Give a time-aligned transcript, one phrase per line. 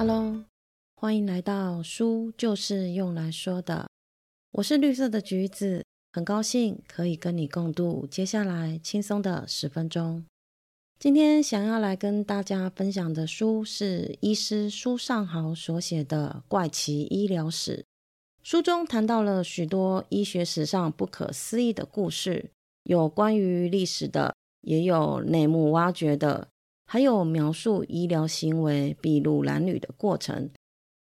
[0.00, 0.46] Hello，
[0.96, 3.86] 欢迎来到书就是用来说的。
[4.52, 10.24] 我是绿色的橘子，很高兴可以跟你共度接下来轻松的十分钟。
[10.98, 17.76] 今天想要来跟大家分享的书是医师苏尚豪所写的《怪奇医疗史》。
[18.42, 22.50] 书中谈到了许多医学史上不可思议的故事，
[22.84, 26.48] 有关于历史的，也有内幕挖掘的，
[26.92, 30.50] 还有描述医疗行为筚路蓝缕的过程。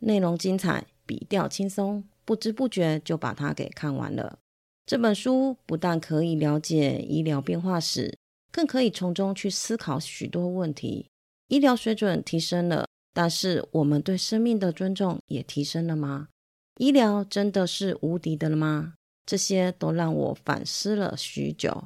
[0.00, 4.38] 内容精彩，笔调轻松，不知不觉就把它给看完了。
[4.84, 8.18] 这本书不但可以了解医疗变化史，
[8.52, 11.06] 更可以从中去思考许多问题。
[11.48, 16.28] 医疗水准提升了，但是我们对生命的尊重也提升了吗？
[16.76, 18.92] 医疗真的是无敌的了吗？
[19.24, 21.84] 这些都让我反思了许久。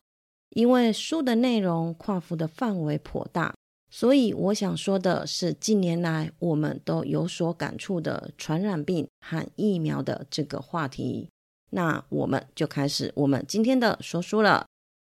[0.51, 3.55] 因为书的内容跨幅的范围颇大，
[3.99, 11.31] 所以我想说的是，近年来我们都有所感触的传染病和疫苗的这个话题。
[11.71, 14.67] 那我们就开始我们今天的说书了。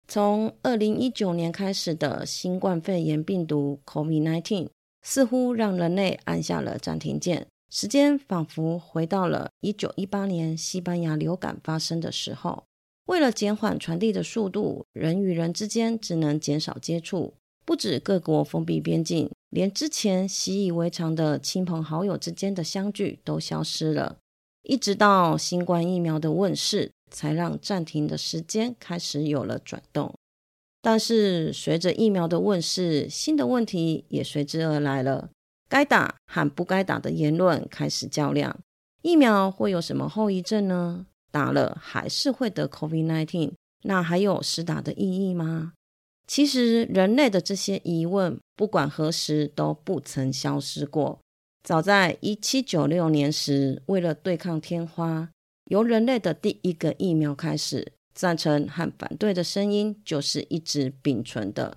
[0.07, 4.69] 从二零一九年开始的新冠肺炎病毒 （COVID-19）
[5.03, 7.45] 似乎让人类按下了暂停键。
[7.69, 12.63] 时间仿佛回到了一九一八年西班牙流感发生的时候。
[13.05, 17.35] 为了减缓传递的速度，人与人之间只能减少接触。
[17.65, 24.17] 不止各国封闭边境，连之前习以为常的亲朋好友之间的相聚都消失了。
[24.63, 30.13] 一直到新冠疫苗的问世，才让暂停的时间开始有了转动。
[30.81, 35.29] 但是，随着疫苗的问世，新的问题也随之而来了。
[35.69, 38.59] 该打和不该打的言论开始较量。
[39.01, 41.05] 疫苗会有什么后遗症呢？
[41.31, 43.53] 打了还是会得 COVID-19？
[43.83, 45.73] 那还有实打的意义吗？
[46.33, 51.19] 其实，人类的这些疑问，不管何时都不曾消失过。
[51.61, 55.29] 早在一七九六年时，为了对抗天花，
[55.65, 61.75] 由人类的第一个疫苗开始，赞成和反对的声音就是一直并存的。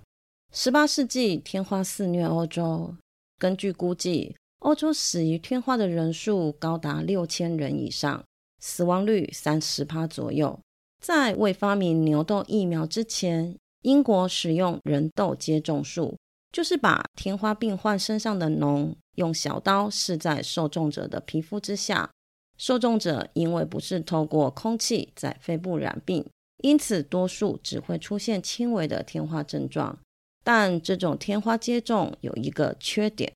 [0.53, 2.95] 十八世纪，天花肆虐欧洲。
[3.37, 8.23] 根据估计，欧洲死于天花的人数高达六千人以上，
[8.61, 10.57] 死亡率三十趴左右。
[11.03, 16.17] 在未发明牛痘疫苗之前，英国使用人痘接种术，
[16.51, 22.09] 就是把天花病患身上的脓用小刀刺在受种者的皮肤之下。
[22.57, 26.25] 受种者因为不是透过空气在肺部染病，
[26.63, 29.95] 因此多数只会出现轻微的天花症状。
[30.43, 33.31] 但这种天花接种有一个缺点，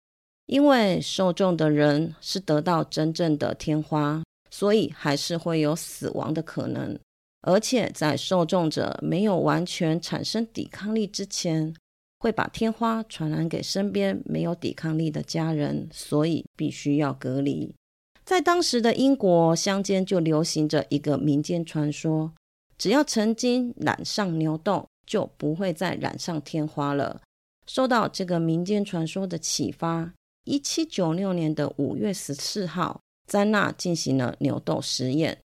[0.48, 6.98] 因为受众的人是得到真正的天花，所以还是会有死亡的可能。
[7.42, 11.74] 而且在受众者没有完全产生抵抗力之前，
[12.20, 17.74] 会把天花传染给身边没有抵抗力的家人，所以必须要隔离。
[18.26, 22.34] 在当时的英国乡间就流行着一个民间传说：
[22.78, 24.88] 只要曾经染上牛痘。
[25.10, 27.20] 就不会再染上天花了。
[27.66, 30.14] 受到这个民间传说的启发，
[30.44, 35.40] 一七九六年的五月十四号，詹娜进行了牛痘实验。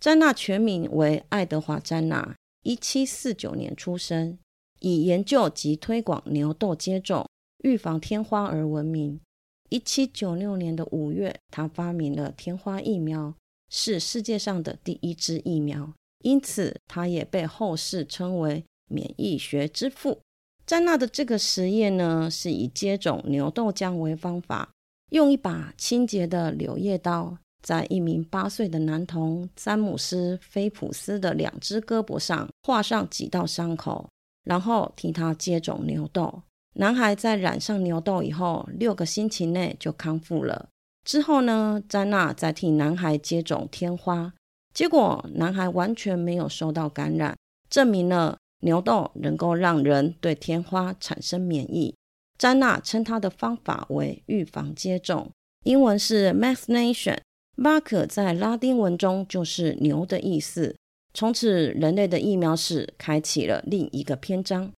[0.00, 4.38] 詹娜全名为爱德华·詹娜，一七四九年出生，
[4.80, 7.28] 以研究及推广牛痘接种、
[7.64, 9.20] 预防天花而闻名。
[9.68, 13.34] 一七九六年的五月，他发明了天花疫苗，
[13.68, 15.92] 是世界上的第一支疫苗，
[16.24, 18.64] 因此他也被后世称为。
[18.92, 20.20] 免疫学之父
[20.66, 24.68] 詹娜的这个实验呢，是以接种牛痘浆为方法，
[25.10, 34.08] 用一把清洁的柳叶刀，在一名八岁的男童詹姆斯·菲普斯的两只胳膊上画上几道伤口，
[34.44, 36.42] 然后替他接种牛痘。
[36.74, 40.68] 男孩在染上牛痘以后，六个星期内就康复了。
[41.04, 44.32] 之后呢，詹娜再替男孩接种天花，
[44.72, 47.36] 结果男孩完全没有受到感染，
[47.68, 48.36] 证明了。
[48.62, 51.94] 牛痘能够让人对天花产生免疫。
[52.36, 55.30] 詹娜称他的方法为预防接种，
[55.64, 57.16] 英文是 vaccination。
[57.62, 60.74] 巴可在拉丁文中就是牛的意思。
[61.14, 64.72] 从此，人类的疫苗史开启了另一个篇章。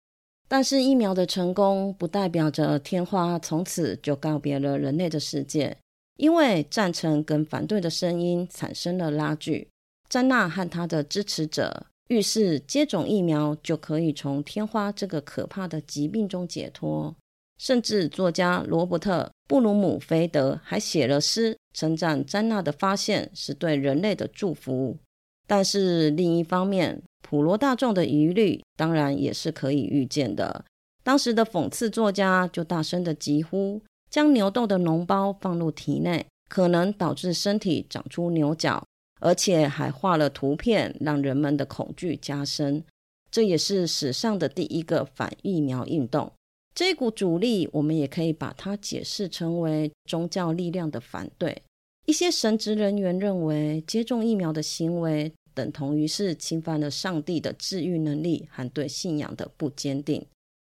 [0.49, 5.77] 但是，疫苗的成功不代表着天花从此就告别了人类的世界，
[6.17, 9.69] 因为赞成跟反对的声音产生了拉锯。
[10.09, 11.87] 詹娜和他的支持者。
[12.09, 17.15] 预示接种疫苗就可以从天花这个可怕的疾病中解脱，
[17.57, 24.97] 甚至作家罗伯特·布鲁姆菲德还写了诗称赞詹娜的发现是对人类的祝福。
[25.49, 30.65] 但是另一方面，普罗大众的疑虑当然也是可以预见的。
[31.03, 38.85] 当时的讽刺作家就大声的疾呼：将牛痘的脓包放入体内，可能导致身体长出牛角，
[39.19, 42.85] 而且还画了图片，让人们的恐惧加深。
[43.33, 46.31] 这也是史上的第一个反疫苗运动。
[46.75, 51.63] 这股主力，我们也可以把它解释成为宗教力量的反对。
[52.07, 60.25] 一些神职人员认为，接种疫苗的行为等同于是侵犯了上帝的治愈能力和对信仰的不坚定。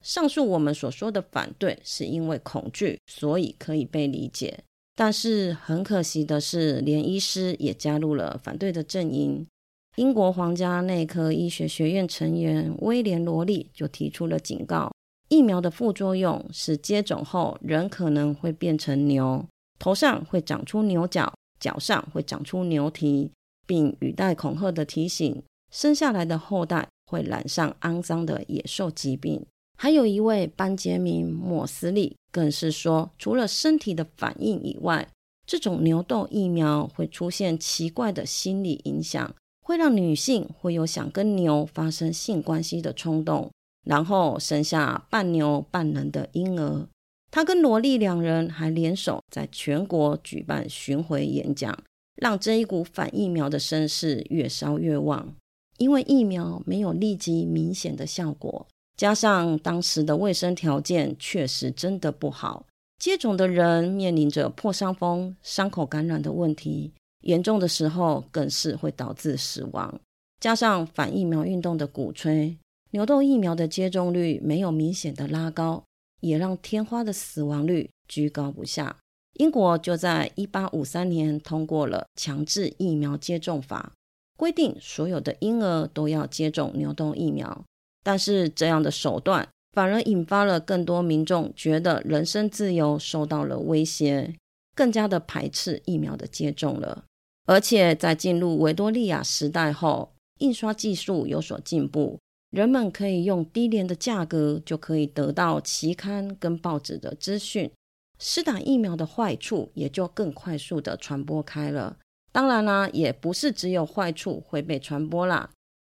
[0.03, 4.59] 上述我们所说的反对，是因为恐惧，所以可以被理解。
[4.95, 9.47] 但是很可惜的是，连医师也加入了反对的阵营。
[9.95, 14.91] 英国皇家内科医学学院成员威廉·罗利就提出了警告。
[15.33, 19.43] 疫苗的副作用是接种后人可能会变成牛，
[19.79, 23.31] 头上会长出牛角，脚上会长出牛蹄，
[23.65, 25.41] 并语带恐吓的提醒，
[25.71, 29.43] 生下来的后代会染上肮脏的野兽疾病。
[29.75, 35.07] 还有一位班杰明·莫斯利更是说，除了身体的反应以外，
[35.47, 39.33] 这种牛痘疫苗会出现奇怪的心理影响，
[39.63, 43.49] 会让女性会有想跟牛发生性关系的冲动。
[43.83, 46.87] 然后生下半牛半人的婴儿。
[47.31, 51.75] 他跟罗莉两人还联手在全国举办巡回演讲，
[52.15, 55.33] 让这一股反疫苗的声势越烧越旺。
[55.79, 62.67] 因为疫苗没有立即明显的效果，加上当时的卫生条件确实真的不好，
[62.99, 69.99] 接种的人面临着破伤风、伤口感染的问题，严重的时候更是会导致死亡。
[70.39, 72.55] 加上反疫苗运动的鼓吹。
[72.93, 75.83] 牛痘疫苗的接种率没有明显的拉高，
[76.21, 78.97] 也让天花的死亡率居高不下。
[79.39, 83.93] 英国就在一八五三年通过了强制疫苗接种法，
[84.37, 87.63] 规定所有的婴儿都要接种牛痘疫苗。
[88.03, 94.35] 但是这样的手段反而引发了更多民众觉得人身自由受到了威胁，
[94.75, 97.05] 更加的排斥疫苗的接种了。
[97.47, 102.19] 而且在进入维多利亚时代后，印刷技术有所进步。
[102.53, 107.71] 人们可以用低廉的价格就可以得到期刊跟报纸的资讯，
[108.19, 111.97] 施打疫苗的坏处也就更快速的传播开了。
[112.31, 115.49] 当然啦，也不是只有坏处会被传播啦，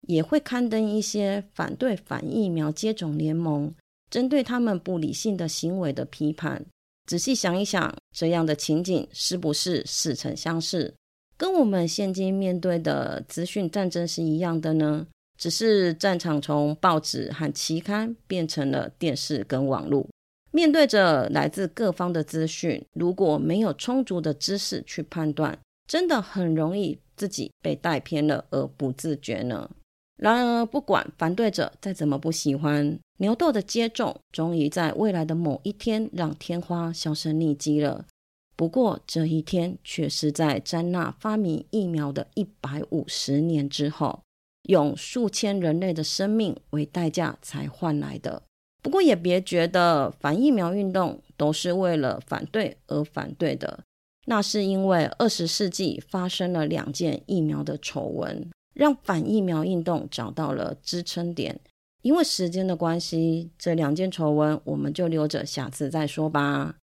[0.08, 3.74] 也会刊登一些反对反疫苗接种联盟，
[4.12, 6.64] 针对他们不理性的行为的批判。
[7.08, 10.94] 仔细想一想，这样的情景是不是似曾相识？
[11.36, 15.08] 跟我们现今面对的资讯战争是一样的呢？
[15.42, 20.08] 只是战场从报纸和期刊变成了电视跟网络，
[20.52, 25.58] 面对着来自各方的资讯，如果没有充足的知识去判断，
[25.88, 29.68] 真的很容易自己被带偏了而不自觉呢。
[30.18, 38.06] 然而，不管反对者再怎么不喜欢牛痘的接种，终于在未来的某一天让天花销声匿迹了。
[38.56, 44.22] 不过，这一天却是在詹娜发明疫苗的一百五十年之后。
[44.64, 48.44] 用数千人类的生命为代价才换来的。
[48.82, 53.84] 不过也别觉得反疫苗运动都是为了反对而反对的，
[54.26, 61.60] 那是因为二十世纪发生了两件疫苗的丑闻，让反疫苗运动找到了支撑点。
[62.02, 66.76] 因为时间的关系，这两件丑闻我们就留着下次再说吧。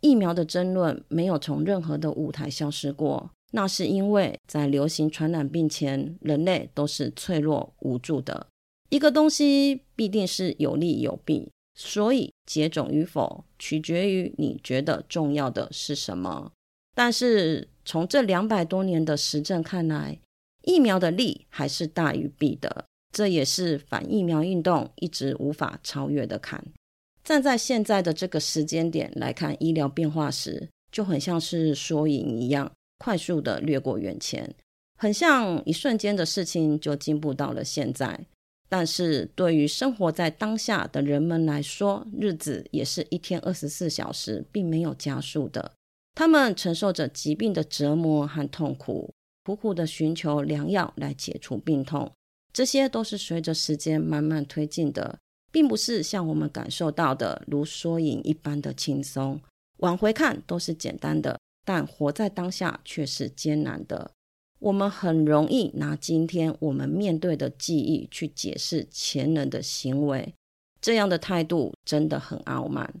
[0.00, 3.30] 疫苗的争论没有从任何的舞台消失过。
[3.52, 8.48] 那是因为在流行传染病前，人类都是脆弱无助的。
[8.90, 16.52] 一个东西必定是有利有弊，所以接种与否取决于你觉得重要的是什么。
[16.94, 20.18] 但是从这两百多年的实证看来，
[20.64, 22.84] 疫苗的利还是大于弊的。
[23.12, 26.64] 这也是反疫苗运动一直无法超越的坎。
[27.22, 32.72] 站在现在的这个时间点来看医疗变化时，就很像是缩影一样。
[33.02, 34.54] 快速的掠过眼前，
[34.96, 38.26] 很像一瞬间的事情就进步到了现在。
[38.68, 45.72] 但是对于生活在当下的人们来说，日子也是一天二十四小时，并没有加速的。
[46.14, 49.12] 他们承受着疾病的折磨和痛苦，
[49.44, 52.08] 苦苦的寻求良药来解除病痛。
[52.52, 55.18] 这些都是随着时间慢慢推进的，
[55.50, 59.40] 并不是像我们感受到的如缩影一般的轻松。
[59.78, 61.36] 往回看都是简单的。
[61.64, 64.10] 但活在当下却是艰难的。
[64.58, 70.34] 我们很容易拿今天我们面对的记忆去解释前人的行为，
[70.80, 72.94] 这样的态度真的很傲慢。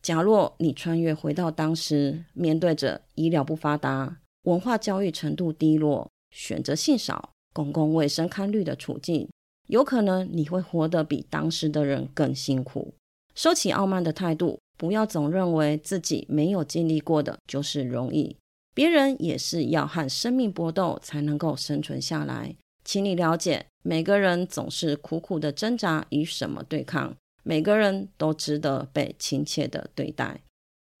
[0.00, 9.28] 假若你穿越回到当时，面对着医疗不发达、文化教育程度低落、选择性少、公共卫生堪虑的处境，
[9.66, 12.94] 有可能你会活得比当时的人更辛苦。
[13.34, 14.58] 收起傲慢的态度。
[14.78, 18.34] 不要总认为自己没有经历过的就是容易，
[18.74, 22.54] 别人也是要和生命搏斗才能够生存下来。
[22.84, 27.14] 请你了解，每个人总是苦苦的挣扎，与什么对抗？
[27.42, 30.40] 每个人都值得被亲切的对待。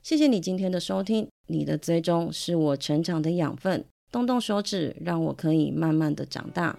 [0.02, 3.84] 谢谢你今天的收听，你的追踪是我成长的养分。
[4.10, 6.78] 动动手指，让我可以慢慢的长大。